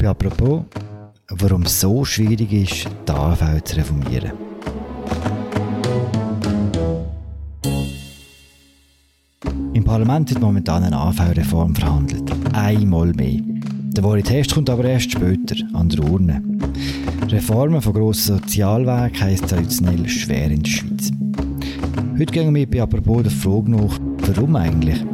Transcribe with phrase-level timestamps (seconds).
[0.00, 0.62] Bei apropos,
[1.28, 4.32] warum es so schwierig ist, die AV zu reformieren.
[9.74, 12.32] Im Parlament wird momentan eine AV-Reform verhandelt.
[12.54, 13.42] Einmal mehr.
[13.94, 16.42] Der wahre Test kommt aber erst später, an der Urne.
[17.28, 21.10] Reformen von grossen Sozialwerken heisst traditionell schwer in der Schweiz.
[22.18, 25.04] Heute gehen wir bei apropos der Frage nach, warum eigentlich?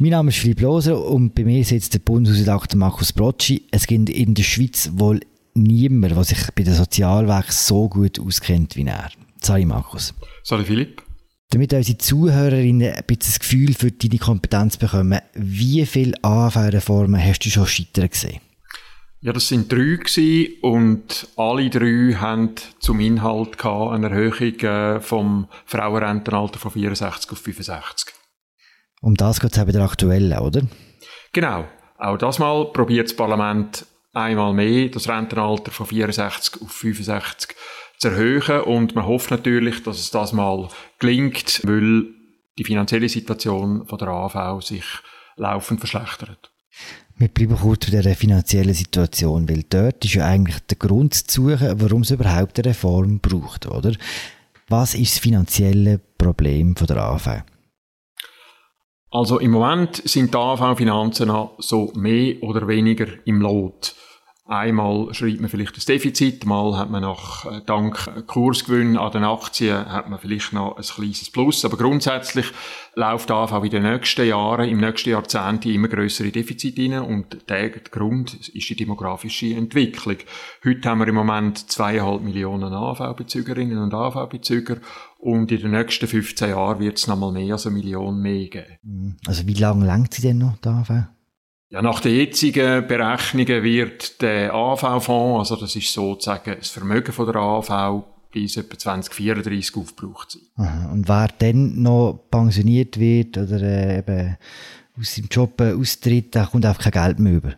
[0.00, 3.66] Mein Name ist Philipp Loser und bei mir sitzt der Bundesredakteur Markus Brocci.
[3.72, 5.18] Es gibt in der Schweiz wohl
[5.54, 9.10] niemand, der sich bei den Sozialwerken so gut auskennt wie er.
[9.42, 10.14] Sorry Markus.
[10.44, 11.02] Sorry Philipp.
[11.50, 17.40] Damit unsere Zuhörerinnen ein bisschen das Gefühl für deine Kompetenz bekommen, wie viele AV-Reformen hast
[17.40, 18.40] du schon scheitern gesehen?
[19.20, 25.00] Ja, das sind drei gewesen und alle drei haben zum Inhalt gehabt, eine Erhöhung äh,
[25.00, 28.14] vom Frauenrentenalter von 64 auf 65.
[29.00, 30.62] Um das geht es eben der aktuellen, oder?
[31.32, 31.64] Genau.
[31.98, 37.56] Auch das Mal probiert das Parlament einmal mehr das Rentenalter von 64 auf 65
[37.98, 40.68] zu erhöhen und man hofft natürlich, dass es das mal
[40.98, 42.04] gelingt, weil
[42.58, 44.84] die finanzielle Situation von der AV sich
[45.36, 46.50] laufend verschlechtert.
[47.16, 51.42] Wir bleiben kurz bei der finanziellen Situation, weil dort ist ja eigentlich der Grund zu
[51.42, 53.92] suchen, warum es überhaupt eine Reform braucht, oder?
[54.68, 57.42] Was ist das finanzielle Problem von der AV?
[59.10, 63.94] Also im Moment sind die AV-Finanzen so mehr oder weniger im Lot.
[64.50, 69.22] Einmal schreibt man vielleicht das Defizit, mal hat man nach, äh, dank Kursgewinn an den
[69.22, 71.66] Aktien, hat man vielleicht noch ein kleines Plus.
[71.66, 72.46] Aber grundsätzlich
[72.94, 77.68] läuft AV in den nächsten Jahren, im nächsten Jahrzehnt immer größere Defizite rein und der
[77.68, 80.16] Grund ist die demografische Entwicklung.
[80.64, 84.78] Heute haben wir im Moment zweieinhalb Millionen AV-Bezügerinnen und AV-Bezüger
[85.18, 88.48] und in den nächsten 15 Jahren wird es noch mal mehr als eine Million mehr
[88.48, 88.78] geben.
[88.82, 89.16] Mhm.
[89.26, 91.17] Also wie lange langt sie denn noch, die AV?
[91.70, 97.26] Ja, nach den jetzigen Berechnungen wird der AV-Fonds, also das ist sozusagen das Vermögen von
[97.26, 100.42] der AV, bis etwa 2034 aufgebraucht sein.
[100.56, 100.90] Aha.
[100.90, 104.38] Und wer dann noch pensioniert wird oder äh, eben
[104.98, 107.54] aus seinem Job äh, austritt, der kommt einfach kein Geld mehr über.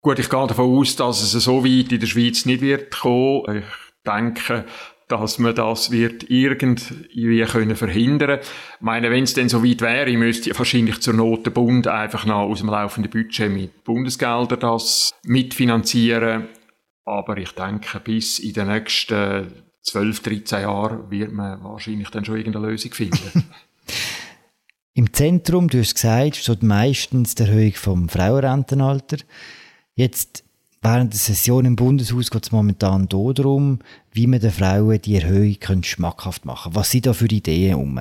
[0.00, 3.58] Gut, ich gehe davon aus, dass es so weit in der Schweiz nicht wird kommen.
[3.58, 3.64] Ich
[4.06, 4.64] denke,
[5.08, 8.40] dass man das wird irgendwie können verhindern.
[8.40, 11.86] Ich meine, wenn es denn so weit wäre, müsste ja wahrscheinlich zur Not der Bund
[11.86, 16.48] einfach noch aus dem laufenden Budget mit Bundesgeldern das mitfinanzieren.
[17.04, 22.36] Aber ich denke, bis in den nächsten 12, 13 Jahren wird man wahrscheinlich dann schon
[22.36, 23.44] irgendeine Lösung finden.
[24.94, 29.18] Im Zentrum, du hast gesagt, steht meistens die Erhöhung vom Frauenrentenalter.
[29.94, 30.44] Jetzt
[30.80, 33.80] Während der Session im Bundeshaus geht es momentan darum,
[34.12, 36.74] wie man den Frauen die Erhöhung schmackhaft machen.
[36.74, 38.00] Was sind da für Ideen um?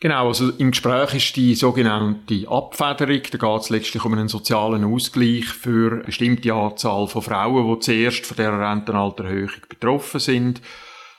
[0.00, 3.22] Genau, also im Gespräch ist die sogenannte Abfederung.
[3.30, 7.78] Da geht es letztlich um einen sozialen Ausgleich für eine bestimmte Anzahl von Frauen, die
[7.78, 10.60] zuerst von dieser Rentenaltererhöhung betroffen sind.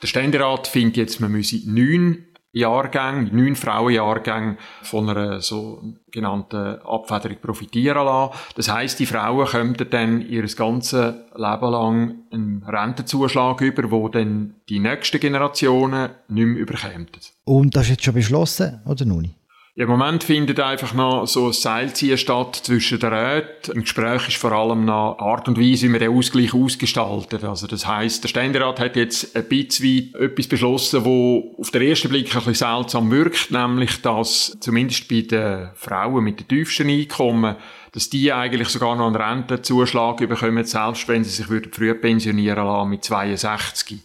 [0.02, 8.04] Der Ständerat findet jetzt, man müsse neun Jahrgänge, neun Frauenjahrgänge von einer sogenannten Abfederung profitieren
[8.06, 8.32] lassen.
[8.56, 14.54] Das heisst, die Frauen könnten dann ihr ganzes Leben lang einen Rentenzuschlag über, wo dann
[14.68, 17.08] die nächsten Generationen nicht mehr überkämen.
[17.44, 19.34] Und das ist jetzt schon beschlossen, oder noch nicht?
[19.76, 23.72] Ja, Im Moment findet einfach noch so ein Seilziehen statt zwischen den Räten.
[23.74, 27.42] Im Gespräch ist vor allem noch Art und Weise, wie man den Ausgleich ausgestaltet.
[27.42, 32.08] Also das heißt, der Ständerat hat jetzt ein bisschen etwas beschlossen, wo auf den ersten
[32.08, 37.56] Blick ein bisschen seltsam wirkt, nämlich, dass zumindest bei den Frauen mit den tiefsten Einkommen,
[37.90, 42.90] dass die eigentlich sogar noch einen Rentenzuschlag bekommen, selbst wenn sie sich früh pensionieren lassen
[42.90, 43.98] mit 62.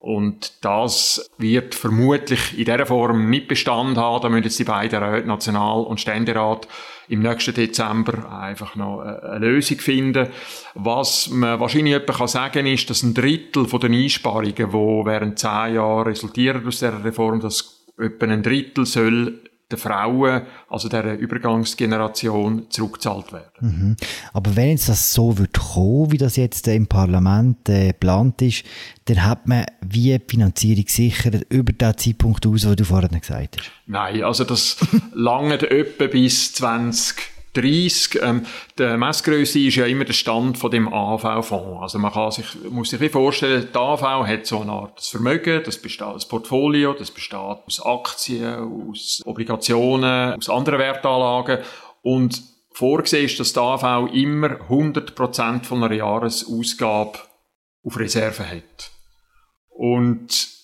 [0.00, 4.22] Und das wird vermutlich in dieser Form nicht Bestand haben.
[4.22, 6.68] Da müssen jetzt die beiden Räte, National- und Ständerat,
[7.08, 10.28] im nächsten Dezember einfach noch eine Lösung finden.
[10.74, 14.62] Was man wahrscheinlich etwa sagen kann ist, dass ein Drittel von den Einsparungen, die
[15.06, 19.40] während zehn Jahren resultieren aus dieser Reform, dass etwa ein Drittel soll
[19.70, 23.46] den Frauen, also der Übergangsgeneration, zurückgezahlt werden.
[23.60, 23.96] Mhm.
[24.32, 28.64] Aber wenn jetzt das so wird kommen, wie das jetzt im Parlament äh, geplant ist,
[29.04, 33.58] dann hat man wie die Finanzierung gesichert über den Zeitpunkt aus, den du vorhin gesagt
[33.58, 33.70] hast?
[33.86, 34.78] Nein, also das
[35.12, 38.20] lange etwa bis 20 30.
[38.22, 38.46] Ähm,
[38.78, 41.82] die Messgröße ist ja immer der Stand von dem AV-Fonds.
[41.82, 45.78] Also man kann sich, muss sich vorstellen, die AV hat so eine Art Vermögen, das
[45.78, 51.58] besteht aus Portfolio, das besteht aus Aktien, aus Obligationen, aus anderen Wertanlagen
[52.02, 57.18] und vorgesehen ist, dass die AV immer 100% von einer Jahresausgabe
[57.82, 58.90] auf Reserve hat.
[59.68, 60.57] Und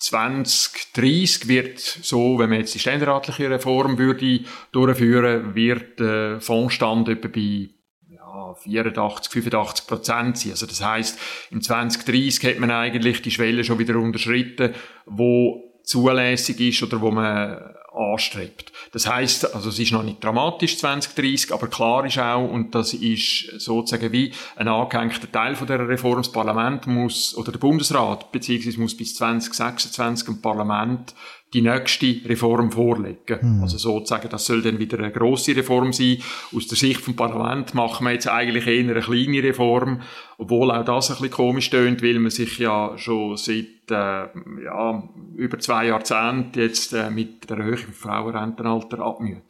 [0.00, 4.40] 2030 wird so, wenn man jetzt die ständeratliche Reform würde
[4.72, 7.68] durchführen, wird der Fondsstand etwa bei
[8.08, 10.52] ja, 84, 85 Prozent sein.
[10.52, 11.18] Also das heißt,
[11.50, 14.74] im 2030 hat man eigentlich die Schwelle schon wieder unterschritten,
[15.04, 18.72] wo zulässig ist oder wo man anstrebt.
[18.92, 22.94] Das heißt, also es ist noch nicht dramatisch 2030, aber klar ist auch, und das
[22.94, 28.30] ist sozusagen wie ein angehängter Teil von der Reform, das Parlament muss, oder der Bundesrat,
[28.32, 31.14] beziehungsweise muss bis 2026 ein Parlament
[31.52, 33.38] die nächste Reform vorlegen.
[33.40, 33.62] Mhm.
[33.62, 36.18] Also sozusagen, das soll dann wieder eine grosse Reform sein.
[36.54, 40.02] Aus der Sicht vom Parlament machen wir jetzt eigentlich eher eine kleine Reform,
[40.38, 44.28] obwohl auch das ein bisschen komisch tönt, weil man sich ja schon seit äh,
[44.64, 49.42] ja, über zwei Jahrzehnten jetzt äh, mit der Erhöhung im Frauenrentenalter abmüht.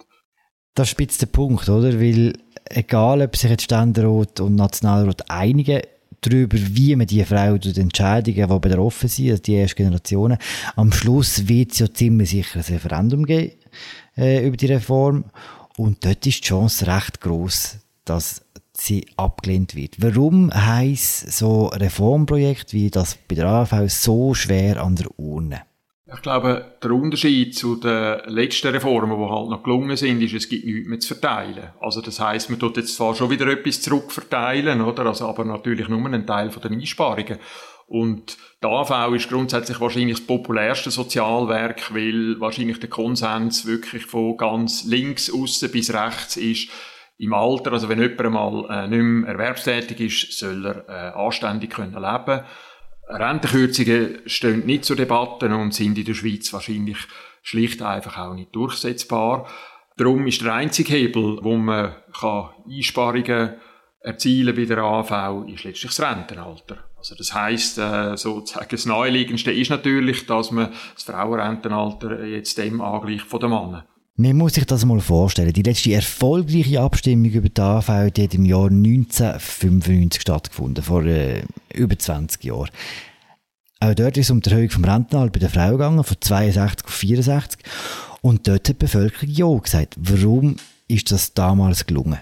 [0.74, 2.00] Das spitzt der Punkt, oder?
[2.00, 2.32] Weil
[2.64, 5.82] egal, ob sich jetzt Ständerat und Nationalrat einigen,
[6.20, 10.38] darüber, wie man die Frauen die Entscheidungen, die betroffen sind, also die ersten Generationen,
[10.76, 13.52] am Schluss wird es ja ziemlich sicher ein Referendum geben
[14.16, 15.24] äh, über die Reform.
[15.76, 18.42] Und dort ist die Chance recht groß, dass
[18.76, 19.96] sie abgelehnt wird.
[19.98, 25.62] Warum heisst so Reformprojekt wie das bei der AV so schwer an der Urne?
[26.12, 30.48] Ich glaube, der Unterschied zu den letzten Reformen, die halt noch gelungen sind, ist, es
[30.48, 31.70] gibt nichts mehr zu verteilen.
[31.80, 35.06] Also das heißt, man tut jetzt zwar schon wieder etwas zurückverteilen, oder?
[35.06, 37.38] Also, aber natürlich nur einen Teil den Einsparungen.
[37.86, 44.36] Und die AV ist grundsätzlich wahrscheinlich das populärste Sozialwerk, weil wahrscheinlich der Konsens wirklich von
[44.36, 46.70] ganz links außen bis rechts ist.
[47.18, 51.70] Im Alter, also wenn jemand mal äh, nicht mehr erwerbstätig ist, soll er äh, anständig
[51.70, 52.44] können leben
[53.10, 56.98] Rentenkürzungen stehen nicht zur Debatte und sind in der Schweiz wahrscheinlich
[57.42, 59.48] schlicht einfach auch nicht durchsetzbar.
[59.96, 61.94] Darum ist der einzige Hebel, wo man
[62.66, 63.54] Einsparungen
[64.00, 66.78] erzielen bei der AV, ist letztlich das Rentenalter.
[66.96, 72.80] Also das heisst, äh, sozusagen das Naheliegendste ist natürlich, dass man das Frauenrentenalter jetzt dem
[72.80, 73.84] angleicht von den Männern.
[74.20, 75.50] Man muss sich das mal vorstellen.
[75.54, 81.98] Die letzte erfolgreiche Abstimmung über die AV hat im Jahr 1995 stattgefunden, vor äh, über
[81.98, 82.68] 20 Jahren.
[83.80, 86.86] Auch dort ist es um die Erhöhung vom Rentenalter bei der Frau gegangen, von 62
[86.86, 87.62] auf 64.
[88.20, 89.96] Und dort hat die Bevölkerung Ja gesagt.
[89.98, 90.56] Warum
[90.86, 92.18] ist das damals gelungen?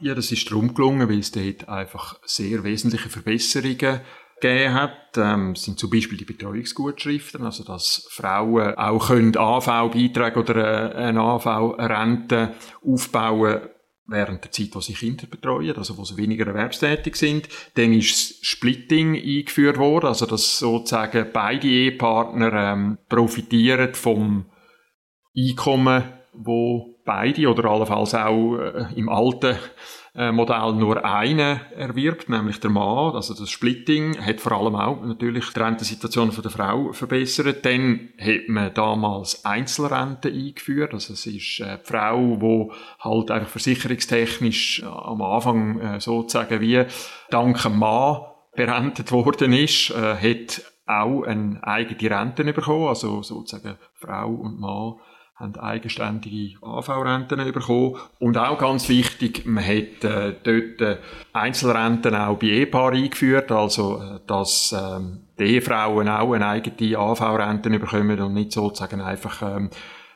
[0.00, 4.00] Ja, das ist darum gelungen, weil es dort einfach sehr wesentliche Verbesserungen
[4.40, 10.96] gegeben hat, ähm, sind zum Beispiel die Betreuungsgutschriften, also dass Frauen auch AV-Beiträge oder äh,
[10.96, 12.54] eine AV-Rente
[12.84, 13.60] aufbauen
[14.08, 17.48] während der Zeit, wo sie Kinder betreuen, also wo sie weniger erwerbstätig sind.
[17.74, 24.46] Dann ist das Splitting eingeführt worden, also dass sozusagen beide Ehepartner ähm, profitieren vom
[25.36, 29.56] Einkommen, wo beide oder allenfalls auch äh, im alten
[30.14, 33.14] Modell nur einen erwirbt, nämlich der Mann.
[33.14, 37.64] Also das Splitting hat vor allem auch natürlich die Rentensituation der Frau verbessert.
[37.64, 40.94] Dann hat man damals Einzelrente eingeführt.
[40.94, 46.60] Also es ist äh, die Frau, die halt einfach versicherungstechnisch äh, am Anfang äh, sozusagen
[46.60, 46.84] wie
[47.30, 48.22] dank dem Mann
[48.54, 54.94] berentet worden ist, äh, hat auch eine eigene Rente bekommen, also sozusagen Frau und Mann
[55.38, 57.96] haben eigenständige AV-Renten bekommen.
[58.18, 60.96] Und auch ganz wichtig, man hat äh, dort äh,
[61.32, 67.70] Einzelrenten auch bei Ehepaaren eingeführt, also äh, dass ähm, die Ehefrauen auch eine eigene AV-Rente
[67.70, 69.70] bekommen und nicht sozusagen einfach ähm,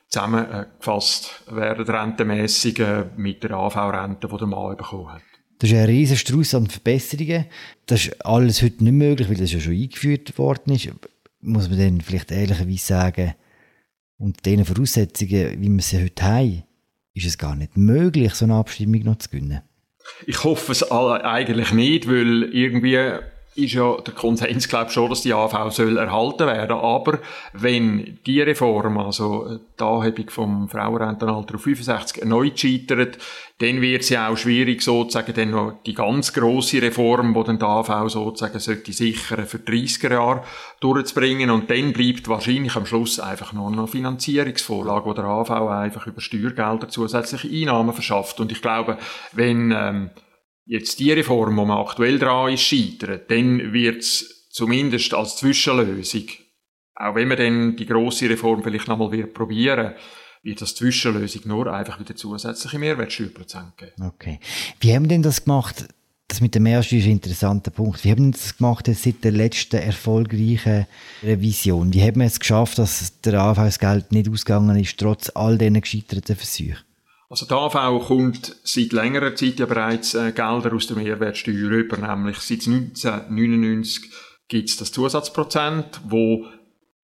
[0.09, 5.23] zusammengefasst werden rentenmässig äh, mit der AV-Rente, die der Mann bekommen hat.
[5.61, 7.47] Das ist ein riesen Strauß an Verbesserungen.
[7.87, 10.89] Das ist alles heute nicht möglich, weil das ja schon eingeführt worden ist.
[11.41, 13.35] Muss man dann vielleicht ehrlicherweise sagen,
[14.23, 16.63] und diesen Voraussetzungen, wie wir sie heute haben,
[17.13, 19.63] ist es gar nicht möglich, so eine Abstimmung noch zu gewinnen.
[20.27, 22.99] Ich hoffe es eigentlich nicht, weil irgendwie
[23.55, 26.77] ist ja der Konsens, glaube ich, schon, dass die AV soll erhalten werden.
[26.77, 27.19] Aber
[27.53, 33.19] wenn die Reform, also die Anhebung vom Frauenrentenalter auf 65 erneut scheitert,
[33.59, 37.59] dann wird es ja auch schwierig, sozusagen, dann noch die ganz grosse Reform, die dann
[37.59, 40.45] die AV sozusagen sollte sichern, für 30er Jahre
[40.81, 41.51] durchzubringen.
[41.51, 46.21] Und dann bleibt wahrscheinlich am Schluss einfach nur noch Finanzierungsvorlage, wo der AV einfach über
[46.21, 48.41] Steuergelder zusätzliche Einnahmen verschafft.
[48.41, 48.97] Und ich glaube,
[49.33, 50.11] wenn, ähm,
[50.65, 56.25] jetzt die Reform, die man aktuell dran ist, scheitert, dann wird es zumindest als Zwischenlösung,
[56.95, 59.95] auch wenn man dann die grosse Reform vielleicht nochmal wird probieren,
[60.43, 63.93] wird das Zwischenlösung nur einfach wieder zusätzliche Mehrwertsteuerprozent geben.
[64.03, 64.41] Okay.
[64.81, 65.87] Wie haben denn das gemacht?
[66.29, 68.05] Das mit der Mehrwertsteuer ist ein interessanter Punkt.
[68.05, 70.87] Wie haben das gemacht seit der letzten erfolgreichen
[71.23, 71.93] Revision?
[71.93, 76.37] Wie haben wir es geschafft, dass der Anfangsgeld nicht ausgegangen ist, trotz all diesen gescheiterten
[76.37, 76.79] Versuchen?
[77.33, 81.97] Also die AV kommt seit längerer Zeit ja bereits äh, Gelder aus der Mehrwertsteuer über,
[81.97, 84.13] nämlich seit 1999
[84.49, 86.45] gibt es das Zusatzprozent, wo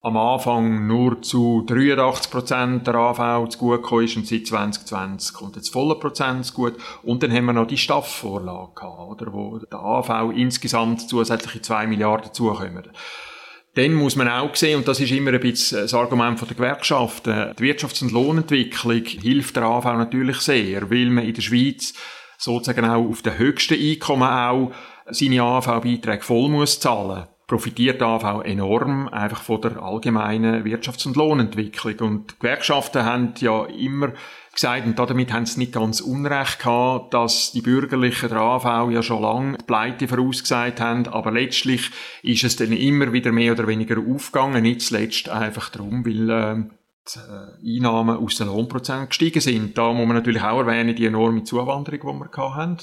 [0.02, 5.56] am Anfang nur zu 83 Prozent der AV zu gut ist und seit 2020 kommt
[5.56, 6.75] jetzt voller Prozent gut.
[7.02, 11.87] Und dann haben wir noch die Staffvorlage gehabt, oder, wo der AV insgesamt zusätzliche 2
[11.87, 12.87] Milliarden zukommen.
[13.75, 17.55] Dann muss man auch sehen, und das ist immer ein bisschen das Argument der Gewerkschaften,
[17.59, 21.95] die Wirtschafts- und Lohnentwicklung hilft der AV natürlich sehr, weil man in der Schweiz
[22.39, 24.73] sozusagen auch auf den höchsten Einkommen auch
[25.11, 31.99] seine AV-Beiträge voll muss zahlen profitiert AV enorm einfach von der allgemeinen Wirtschafts- und Lohnentwicklung.
[32.00, 34.12] Und die Gewerkschaften haben ja immer
[34.52, 39.02] gesagt, und damit haben sie nicht ganz unrecht gehabt, dass die Bürgerlichen der AV ja
[39.02, 41.90] schon lange Pleite vorausgesagt haben, aber letztlich
[42.23, 46.64] ist es dann immer wieder mehr oder weniger aufgegangen, nicht zuletzt einfach darum, weil äh,
[47.62, 49.78] die Einnahmen aus den Lohnprozenten gestiegen sind.
[49.78, 52.76] Da muss man natürlich auch erwähnen, die enorme Zuwanderung, die wir gehabt haben.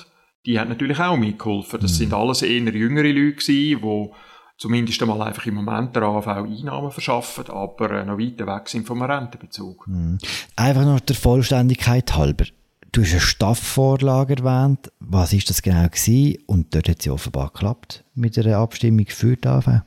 [0.48, 1.80] Die hat natürlich auch mitgeholfen.
[1.82, 1.96] Das mhm.
[1.96, 4.10] sind alles eher jüngere Leute gewesen, die
[4.58, 8.88] zumindest einmal einfach im Moment der AV Einnahmen verschaffen, aber äh, noch weiter weg sind
[8.88, 9.88] vom Rentenbezug.
[9.88, 10.18] Mhm.
[10.56, 12.46] Einfach noch der Vollständigkeit halber.
[12.92, 14.92] Du hast eine Staffvorlage erwähnt.
[15.00, 16.38] Was ist das genau gewesen?
[16.46, 19.82] Und dort hat es offenbar geklappt mit einer Abstimmung für die AV.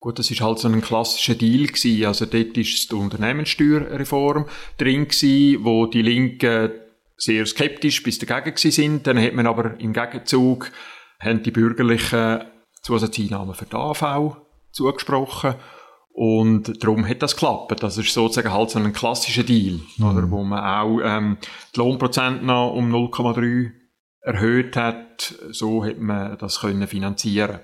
[0.00, 2.04] Gut, das ist halt so ein klassischer Deal gewesen.
[2.04, 4.44] Also dort ist die Unternehmenssteuerreform
[4.76, 6.72] drin gewesen, wo die Linken
[7.16, 9.06] sehr skeptisch bis dagegen gewesen sind.
[9.06, 10.70] Dann hat man aber im Gegenzug
[11.18, 12.42] haben die Bürgerlichen
[12.86, 14.36] Zusatzeinnahmen für die AV
[14.70, 15.54] zugesprochen.
[16.08, 17.82] Und darum hat das geklappt.
[17.82, 20.04] Das ist sozusagen halt so ein klassischer Deal, mhm.
[20.06, 21.36] oder, wo man auch ähm,
[21.74, 23.72] die Lohnprozent noch um 0,3
[24.22, 25.34] erhöht hat.
[25.50, 27.60] So hat man das können finanzieren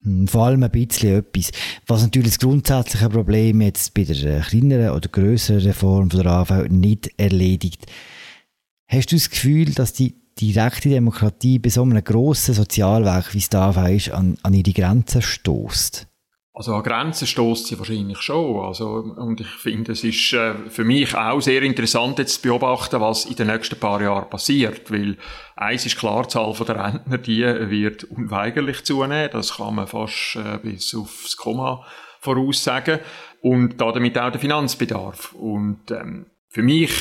[0.00, 1.50] mhm, vor allem ein bisschen etwas.
[1.86, 6.68] Was natürlich das grundsätzliche Problem jetzt bei der kleineren oder größeren Reform von der AV
[6.68, 7.86] nicht erledigt.
[8.86, 13.48] Hast du das Gefühl, dass die direkte Demokratie bei so einem grossen Sozialwerk, wie es
[13.48, 16.08] da ist, an, an ihre Grenzen stößt?
[16.54, 18.60] Also an Grenzen stößt sie wahrscheinlich schon.
[18.60, 18.86] Also,
[19.16, 23.24] und ich finde, es ist äh, für mich auch sehr interessant, jetzt zu beobachten, was
[23.24, 24.90] in den nächsten paar Jahren passiert.
[24.90, 25.16] Weil
[25.56, 29.30] eins ist klar, die Zahl der Rentner, die wird unweigerlich zunehmen.
[29.32, 31.86] Das kann man fast äh, bis aufs Komma
[32.20, 33.00] voraussagen.
[33.40, 35.32] Und damit auch der Finanzbedarf.
[35.32, 36.92] Und ähm, für mich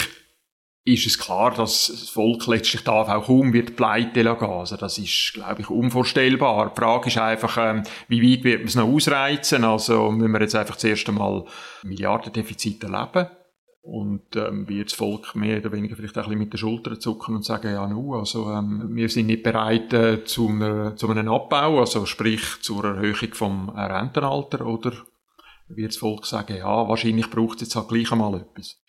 [0.84, 4.46] ist es klar, dass das Volk letztlich darf auch kaum wird pleite lassen.
[4.46, 6.72] Also das ist, glaube ich, unvorstellbar.
[6.72, 9.64] Die Frage ist einfach, ähm, wie weit wird man es noch ausreizen?
[9.64, 11.46] Also müssen wir jetzt einfach zuerst einmal
[11.84, 13.30] Milliardendefizit erleben?
[13.84, 17.00] Und ähm, wird das Volk mehr oder weniger vielleicht auch ein bisschen mit den Schultern
[17.00, 21.10] zucken und sagen, ja, nu, also ähm, wir sind nicht bereit äh, zu, einer, zu
[21.10, 24.94] einem Abbau, also sprich zur Erhöhung vom Rentenalter, oder
[25.68, 28.80] wird das Volk sagen, ja, wahrscheinlich braucht es jetzt halt gleich einmal etwas.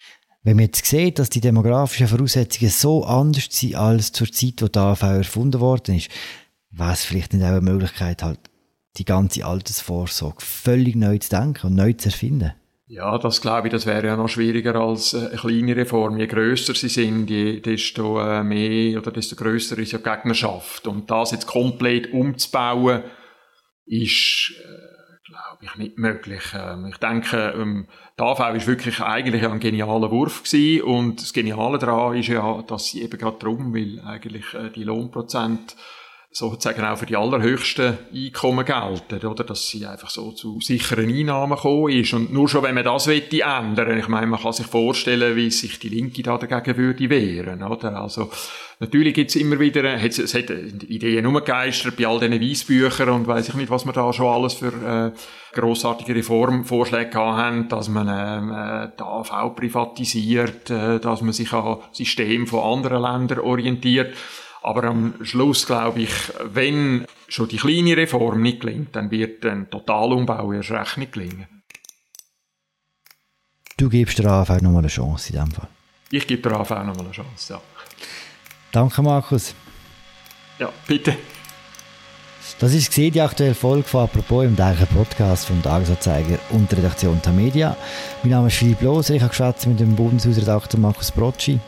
[0.45, 4.67] Wenn man jetzt sieht, dass die demografischen Voraussetzungen so anders sind als zur Zeit, wo
[4.67, 6.11] die AV erfunden worden ist,
[6.71, 8.41] wäre es vielleicht nicht auch eine Möglichkeit, halt
[8.97, 12.53] die ganze Altersvorsorge völlig neu zu denken und neu zu erfinden?
[12.87, 16.19] Ja, das glaube ich, das wäre ja noch schwieriger als äh, eine kleine Reform.
[16.19, 20.87] Je grösser sie sind, je, desto äh, mehr oder desto grösser ist ja die Gegnerschaft.
[20.87, 23.03] Und das jetzt komplett umzubauen,
[23.87, 24.93] ist äh,
[25.25, 26.43] glaube ich, nicht möglich.
[26.55, 27.87] Ähm, ich denke, ähm,
[28.19, 30.83] die AV war wirklich eigentlich ein genialer Wurf gewesen.
[30.83, 34.85] und das Geniale daran ist ja, dass sie eben gerade darum, weil eigentlich äh, die
[34.85, 35.77] Lohnprozent
[36.33, 39.45] sozusagen auch für die allerhöchsten Einkommen gelten, oder?
[39.45, 42.15] Dass sie einfach so zu sicheren Einnahmen gekommen ist.
[42.15, 45.51] Und nur schon, wenn man das möchte ändern, ich meine, man kann sich vorstellen, wie
[45.51, 48.01] sich die Linke da dagegen würde wehren, oder?
[48.01, 48.31] Also,
[48.81, 53.55] natürlich gibt's immer wieder, es hat Ideen umgegeistert bei all diesen Weissbüchern und weiß ich
[53.55, 55.19] nicht, was wir da schon alles für, äh,
[55.53, 61.79] grossartige Reformvorschläge haben, dass man ähm, äh, die AV privatisiert, äh, dass man sich an
[61.93, 64.17] System von anderen Ländern orientiert.
[64.63, 66.13] Aber am Schluss glaube ich,
[66.45, 71.47] wenn schon die kleine Reform nicht gelingt, dann wird ein Totalumbau erst recht nicht gelingen.
[73.77, 75.69] Du gibst der AV nochmal eine Chance in dem Fall?
[76.11, 77.61] Ich gebe der AV nochmal eine Chance, ja.
[78.71, 79.55] Danke, Markus.
[80.59, 81.17] Ja, bitte.
[82.59, 87.21] Das ist die aktuelle Folge von «Apropos» im täglichen Podcast vom Tagesanzeiger und der Redaktion
[87.21, 87.77] Tamedia.
[88.23, 91.59] Mein Name ist Philipp Loser, ich habe mit dem Bundeshausredakteur Markus Brocci.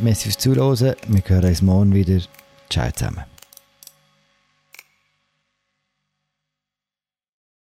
[0.00, 0.94] Merci fürs Zuhören.
[1.08, 2.20] Wir hören uns morgen wieder.
[2.68, 3.24] Ciao zusammen.